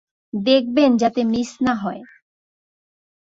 দেখবেন 0.33 0.91
যাতে 0.97 1.21
মিস 1.23 1.51
না 1.61 1.73
হয়। 1.75 2.01